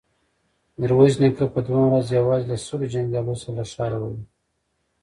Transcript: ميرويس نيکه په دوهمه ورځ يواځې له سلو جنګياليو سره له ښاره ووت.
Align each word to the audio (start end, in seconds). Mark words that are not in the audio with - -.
ميرويس 0.79 1.15
نيکه 1.21 1.45
په 1.53 1.59
دوهمه 1.65 1.87
ورځ 1.91 2.07
يواځې 2.17 2.45
له 2.51 2.57
سلو 2.65 2.85
جنګياليو 2.93 3.39
سره 3.41 3.53
له 3.57 3.63
ښاره 3.71 3.97
ووت. 4.01 4.19